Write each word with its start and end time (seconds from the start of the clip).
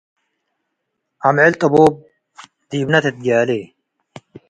አምዕል 1.27 1.53
ጥቡጥ 1.61 1.93
ዲብነ 2.69 2.93
ትትጃሌ 3.03 3.49